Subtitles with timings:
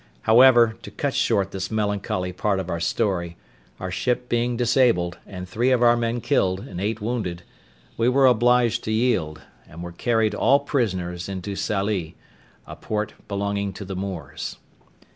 [0.21, 3.37] However, to cut short this melancholy part of our story,
[3.79, 7.43] our ship being disabled, and three of our men killed, and eight wounded,
[7.97, 12.15] we were obliged to yield, and were carried all prisoners into Sallee,
[12.65, 14.57] a port belonging to the Moors.